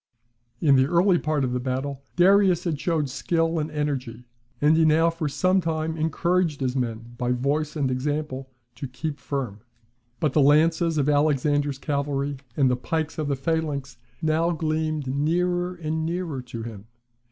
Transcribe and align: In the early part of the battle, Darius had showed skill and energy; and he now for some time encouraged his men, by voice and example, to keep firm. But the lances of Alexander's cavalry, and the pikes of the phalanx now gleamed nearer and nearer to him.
In 0.61 0.77
the 0.77 0.87
early 0.87 1.19
part 1.19 1.43
of 1.43 1.51
the 1.53 1.59
battle, 1.59 2.01
Darius 2.15 2.63
had 2.63 2.79
showed 2.79 3.07
skill 3.07 3.59
and 3.59 3.69
energy; 3.69 4.25
and 4.59 4.75
he 4.75 4.83
now 4.83 5.11
for 5.11 5.29
some 5.29 5.61
time 5.61 5.95
encouraged 5.95 6.59
his 6.59 6.75
men, 6.75 7.13
by 7.19 7.31
voice 7.33 7.75
and 7.75 7.91
example, 7.91 8.49
to 8.77 8.87
keep 8.87 9.19
firm. 9.19 9.59
But 10.19 10.33
the 10.33 10.41
lances 10.41 10.97
of 10.97 11.07
Alexander's 11.07 11.77
cavalry, 11.77 12.37
and 12.57 12.67
the 12.67 12.75
pikes 12.75 13.19
of 13.19 13.27
the 13.27 13.35
phalanx 13.35 13.97
now 14.23 14.49
gleamed 14.53 15.05
nearer 15.05 15.75
and 15.75 16.03
nearer 16.03 16.41
to 16.41 16.63
him. 16.63 16.87